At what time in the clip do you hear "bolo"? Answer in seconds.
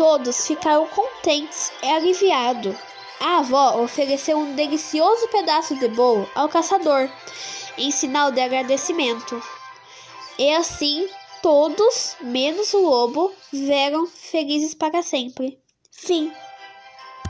5.88-6.26